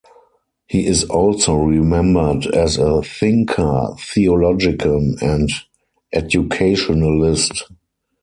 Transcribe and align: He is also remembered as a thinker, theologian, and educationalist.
He 0.65 0.87
is 0.87 1.03
also 1.03 1.53
remembered 1.57 2.47
as 2.47 2.77
a 2.77 3.03
thinker, 3.03 3.89
theologian, 4.03 5.17
and 5.21 5.47
educationalist. 6.11 7.65